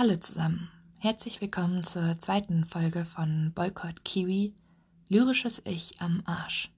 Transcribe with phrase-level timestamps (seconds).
[0.00, 4.54] Hallo zusammen, herzlich willkommen zur zweiten Folge von Boykott Kiwi,
[5.08, 6.70] lyrisches Ich am Arsch.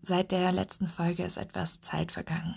[0.00, 2.54] Seit der letzten Folge ist etwas Zeit vergangen.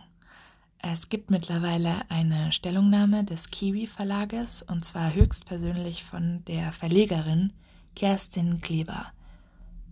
[0.78, 7.51] Es gibt mittlerweile eine Stellungnahme des Kiwi Verlages und zwar höchstpersönlich von der Verlegerin
[7.96, 9.08] Kerstin Kleber.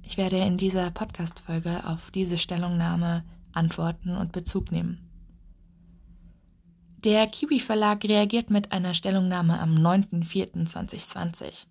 [0.04, 5.11] Ich werde in dieser Podcast-Folge auf diese Stellungnahme antworten und Bezug nehmen.
[7.04, 11.66] Der Kiwi Verlag reagiert mit einer Stellungnahme am 9.04.2020.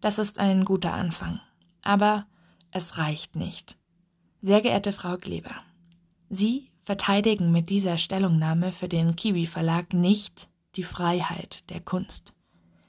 [0.00, 1.40] Das ist ein guter Anfang.
[1.82, 2.26] Aber
[2.70, 3.76] es reicht nicht.
[4.40, 5.54] Sehr geehrte Frau Kleber,
[6.30, 12.32] Sie verteidigen mit dieser Stellungnahme für den Kiwi Verlag nicht die Freiheit der Kunst.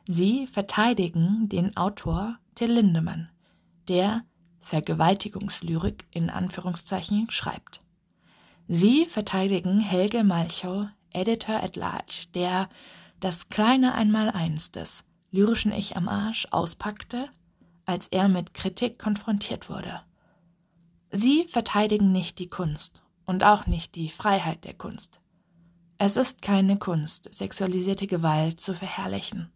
[0.08, 3.30] Sie verteidigen den Autor Till Lindemann,
[3.88, 4.26] der
[4.60, 7.82] Vergewaltigungslyrik in Anführungszeichen schreibt.
[8.68, 12.70] Sie verteidigen Helge Malchow Editor at Large, der
[13.20, 17.30] das kleine Einmaleins des lyrischen Ich am Arsch auspackte,
[17.86, 20.02] als er mit Kritik konfrontiert wurde.
[21.12, 25.20] Sie verteidigen nicht die Kunst und auch nicht die Freiheit der Kunst.
[25.98, 29.52] Es ist keine Kunst, sexualisierte Gewalt zu verherrlichen.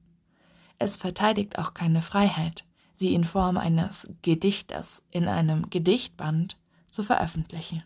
[0.78, 6.58] Es verteidigt auch keine Freiheit, sie in Form eines Gedichtes in einem Gedichtband
[6.90, 7.84] zu veröffentlichen.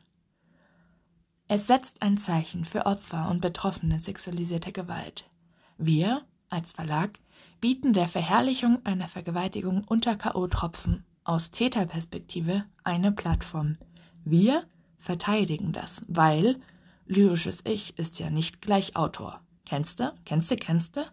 [1.48, 5.30] Es setzt ein Zeichen für Opfer und Betroffene sexualisierter Gewalt.
[5.78, 7.20] Wir, als Verlag,
[7.62, 13.78] bieten der Verherrlichung einer Vergewaltigung unter K.O.-Tropfen aus Täterperspektive eine Plattform.
[14.26, 14.66] Wir
[14.98, 16.60] verteidigen das, weil
[17.06, 19.42] lyrisches Ich ist ja nicht gleich Autor.
[19.66, 20.14] Kennst du?
[20.26, 20.56] Kennst du?
[20.58, 21.06] Kennst du?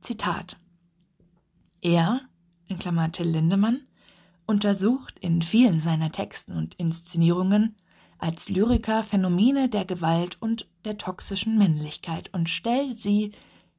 [0.00, 0.56] Zitat.
[1.80, 2.20] Er,
[2.66, 3.86] in Klammer Till Lindemann,
[4.46, 7.76] untersucht in vielen seiner Texten und Inszenierungen
[8.18, 13.32] als Lyriker Phänomene der Gewalt und der toxischen Männlichkeit und stellt sie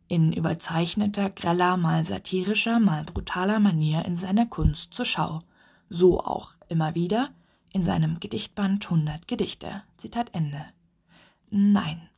[0.07, 5.41] in überzeichneter, greller, mal satirischer, mal brutaler Manier in seiner Kunst zur Schau.
[5.89, 7.29] So auch immer wieder
[7.73, 9.83] in seinem Gedichtband 100 Gedichte.
[9.97, 10.65] Zitat Ende.
[11.49, 12.09] Nein,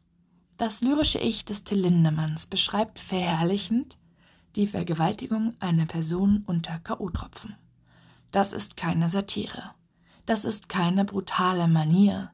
[0.58, 3.98] das lyrische Ich des Till Lindemanns beschreibt verherrlichend
[4.56, 7.56] die Vergewaltigung einer Person unter K.O.-Tropfen.
[8.32, 9.72] Das ist keine Satire.
[10.28, 12.32] Das ist keine brutale Manier.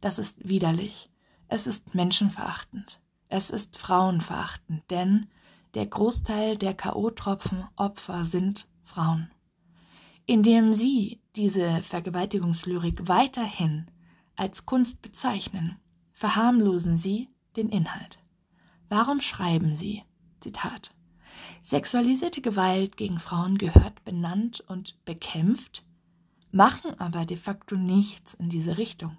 [0.00, 1.10] Das ist widerlich.
[1.46, 3.02] Es ist menschenverachtend.
[3.28, 5.26] Es ist frauenverachtend, denn
[5.74, 9.30] der Großteil der K.O.-Tropfen Opfer sind Frauen.
[10.24, 13.90] Indem sie diese Vergewaltigungslyrik weiterhin
[14.34, 15.76] als Kunst bezeichnen,
[16.12, 18.18] verharmlosen sie den Inhalt.
[18.88, 20.02] Warum schreiben sie?
[20.40, 20.94] Zitat.
[21.62, 25.84] Sexualisierte Gewalt gegen Frauen gehört benannt und bekämpft
[26.50, 29.18] machen aber de facto nichts in diese Richtung.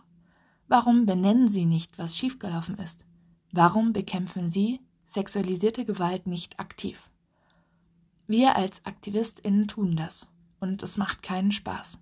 [0.68, 3.06] Warum benennen Sie nicht, was schiefgelaufen ist?
[3.52, 7.10] Warum bekämpfen Sie sexualisierte Gewalt nicht aktiv?
[8.28, 10.28] Wir als AktivistInnen tun das
[10.60, 12.00] und es macht keinen Spaß.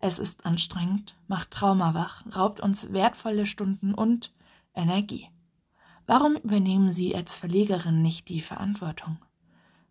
[0.00, 4.32] Es ist anstrengend, macht traumawach, raubt uns wertvolle Stunden und
[4.74, 5.28] Energie.
[6.06, 9.18] Warum übernehmen Sie als Verlegerin nicht die Verantwortung?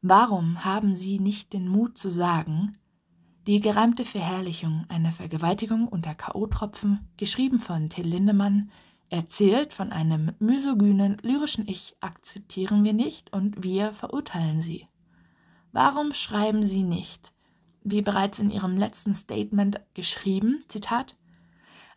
[0.01, 2.77] Warum haben Sie nicht den Mut zu sagen,
[3.47, 8.71] die gereimte Verherrlichung einer Vergewaltigung unter K.O.-Tropfen, geschrieben von Till Lindemann,
[9.09, 14.87] erzählt von einem misogynen, lyrischen Ich, akzeptieren wir nicht und wir verurteilen sie.
[15.73, 17.33] Warum schreiben Sie nicht,
[17.83, 21.15] wie bereits in Ihrem letzten Statement geschrieben, Zitat,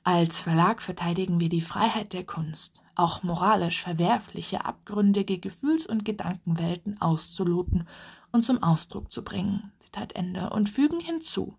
[0.04, 7.00] als Verlag verteidigen wir die Freiheit der Kunst, auch moralisch verwerfliche, abgründige Gefühls- und Gedankenwelten
[7.00, 7.88] auszuloten
[8.30, 9.72] und zum Ausdruck zu bringen.
[9.80, 10.50] Zitat Ende.
[10.50, 11.56] Und fügen hinzu.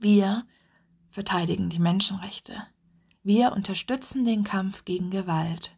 [0.00, 0.44] Wir
[1.08, 2.66] verteidigen die Menschenrechte.
[3.22, 5.72] Wir unterstützen den Kampf gegen Gewalt.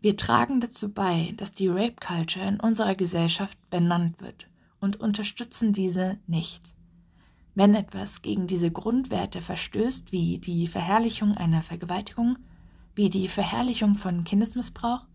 [0.00, 4.46] Wir tragen dazu bei, dass die Rape Culture in unserer Gesellschaft benannt wird
[4.78, 6.75] und unterstützen diese nicht.
[7.56, 12.36] Wenn etwas gegen diese Grundwerte verstößt, wie die Verherrlichung einer Vergewaltigung,
[12.94, 15.06] wie die Verherrlichung von Kindesmissbrauch,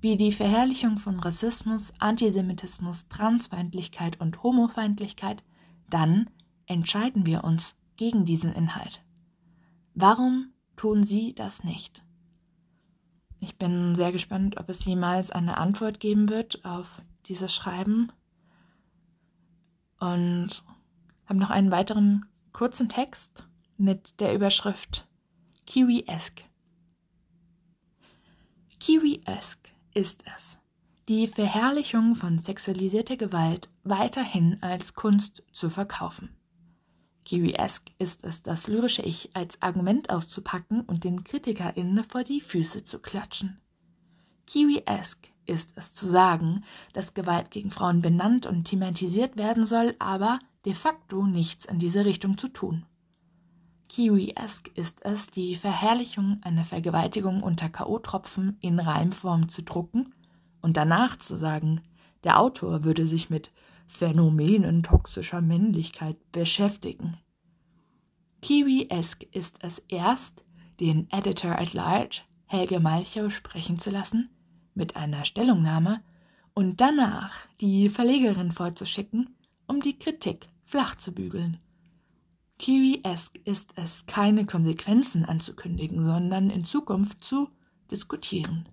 [0.00, 5.44] wie die Verherrlichung von Rassismus, Antisemitismus, Transfeindlichkeit und Homofeindlichkeit,
[5.88, 6.28] dann
[6.66, 9.04] entscheiden wir uns gegen diesen Inhalt.
[9.94, 12.02] Warum tun Sie das nicht?
[13.38, 18.10] Ich bin sehr gespannt, ob es jemals eine Antwort geben wird auf dieses Schreiben.
[20.00, 20.64] Und
[21.26, 25.06] habe noch einen weiteren kurzen Text mit der Überschrift
[25.66, 26.44] Kiwi-esque.
[28.78, 30.58] Kiwi-esque ist es,
[31.08, 36.36] die Verherrlichung von sexualisierter Gewalt weiterhin als Kunst zu verkaufen.
[37.24, 42.84] Kiwi-esque ist es, das lyrische Ich als Argument auszupacken und den KritikerInnen vor die Füße
[42.84, 43.60] zu klatschen.
[44.46, 50.38] Kiwi-esque ist es zu sagen, dass Gewalt gegen Frauen benannt und thematisiert werden soll, aber
[50.64, 52.86] de facto nichts in diese Richtung zu tun.
[53.88, 60.14] Kiwi-esque ist es, die Verherrlichung einer Vergewaltigung unter K.O.-Tropfen in Reimform zu drucken
[60.62, 61.82] und danach zu sagen,
[62.24, 63.52] der Autor würde sich mit
[63.86, 67.18] Phänomenen toxischer Männlichkeit beschäftigen.
[68.40, 70.44] Kiwi-esque ist es erst,
[70.80, 74.30] den Editor at Large, Helge Malchow, sprechen zu lassen,
[74.74, 76.02] mit einer Stellungnahme,
[76.54, 81.58] und danach die Verlegerin vorzuschicken, um die Kritik flach zu bügeln.
[82.58, 87.48] Kiwi-esque ist es, keine Konsequenzen anzukündigen, sondern in Zukunft zu
[87.90, 88.68] diskutieren.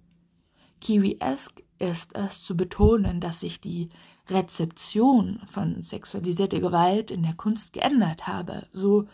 [0.82, 3.90] Kiwi-esque ist es zu betonen, dass sich die
[4.30, 9.08] Rezeption von sexualisierter Gewalt in der Kunst geändert habe, so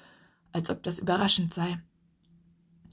[0.51, 1.79] als ob das überraschend sei.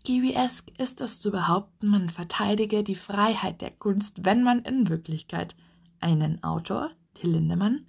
[0.05, 5.57] Kiwi-esque ist es zu behaupten, man verteidige die Freiheit der Kunst, wenn man in Wirklichkeit
[5.99, 7.87] einen Autor, Till Lindemann,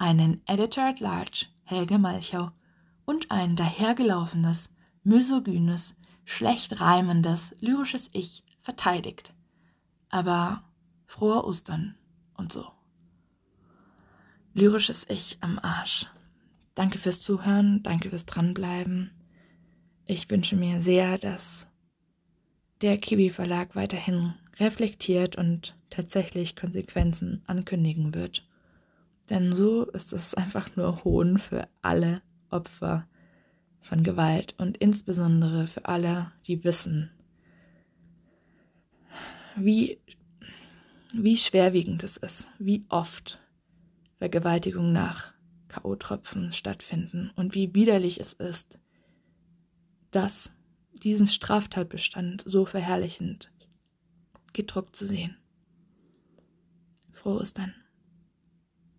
[0.00, 2.52] einen Editor at Large, Helge Malchow,
[3.04, 4.74] und ein dahergelaufenes,
[5.04, 5.94] misogynes,
[6.24, 9.34] schlecht reimendes, lyrisches Ich verteidigt.
[10.08, 10.64] Aber
[11.06, 11.96] frohe Ostern
[12.34, 12.66] und so.
[14.54, 16.06] Lyrisches Ich am Arsch.
[16.74, 19.10] Danke fürs Zuhören, danke fürs Dranbleiben.
[20.06, 21.68] Ich wünsche mir sehr, dass
[22.80, 28.49] der Kiwi Verlag weiterhin reflektiert und tatsächlich Konsequenzen ankündigen wird.
[29.30, 33.08] Denn so ist es einfach nur Hohn für alle Opfer
[33.80, 37.10] von Gewalt und insbesondere für alle, die wissen,
[39.56, 40.00] wie,
[41.14, 43.40] wie schwerwiegend es ist, wie oft
[44.18, 45.32] Vergewaltigung nach
[45.68, 48.80] K.O.-Tropfen stattfinden und wie widerlich es ist,
[50.10, 50.52] dass
[51.04, 53.52] diesen Straftatbestand so verherrlichend
[54.52, 55.36] gedruckt zu sehen.
[57.12, 57.74] Frohes dann.